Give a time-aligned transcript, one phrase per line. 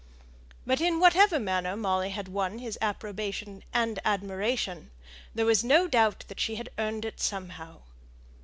[0.65, 4.89] But in whatever way Molly had won his approbation and admiration,
[5.35, 7.81] there was no doubt that she had earned it somehow.